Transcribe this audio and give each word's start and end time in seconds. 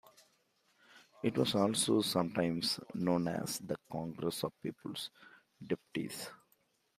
It 1.21 1.37
was 1.37 1.53
also 1.53 2.01
sometimes 2.01 2.79
known 2.95 3.27
as 3.27 3.59
the 3.59 3.77
Congress 3.91 4.43
of 4.43 4.51
People's 4.59 5.11
Deputies. 5.63 6.31